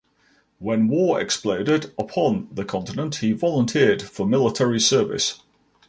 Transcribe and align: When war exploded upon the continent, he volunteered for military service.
When 0.57 0.87
war 0.87 1.21
exploded 1.21 1.93
upon 1.95 2.47
the 2.51 2.65
continent, 2.65 3.17
he 3.17 3.33
volunteered 3.33 4.01
for 4.01 4.25
military 4.25 4.79
service. 4.79 5.43